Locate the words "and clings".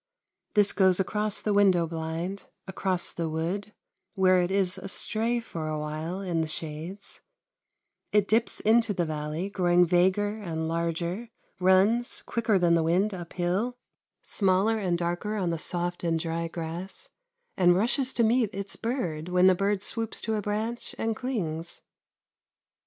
20.97-21.83